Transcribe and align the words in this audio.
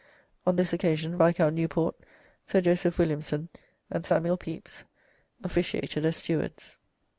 On 0.47 0.55
this 0.55 0.73
occasion 0.73 1.15
Viscount 1.15 1.53
Newport, 1.53 1.95
Sir 2.47 2.59
Joseph 2.59 2.97
Williamson, 2.97 3.49
and 3.91 4.03
Samuel 4.03 4.35
Pepys 4.35 4.83
officiated 5.43 6.07
as 6.07 6.17
stewards. 6.17 6.79